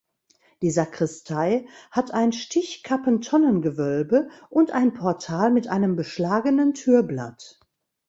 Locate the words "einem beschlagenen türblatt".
5.67-7.59